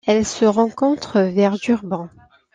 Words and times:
Elle 0.07 0.25
se 0.25 0.45
rencontre 0.45 1.21
vers 1.21 1.59
Durban. 1.59 2.09